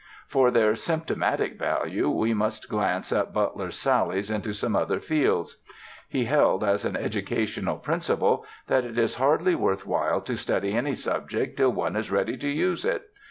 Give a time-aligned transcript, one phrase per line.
[0.27, 5.57] For their symptomatic value, we must glance at Butler's sallies into some other fields.
[6.09, 10.95] He held as an educational principle that it is hardly worth while to study any
[10.95, 13.11] subject till one is ready to use it.